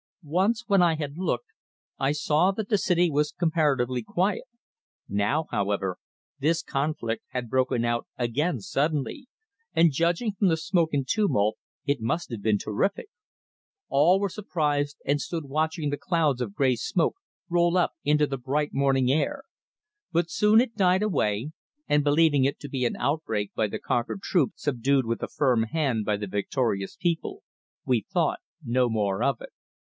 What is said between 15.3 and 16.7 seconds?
watching the clouds of